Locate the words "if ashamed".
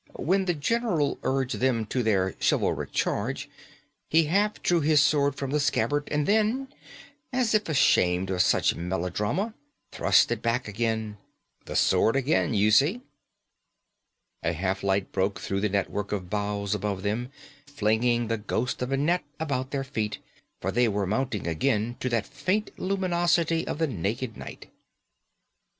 7.53-8.31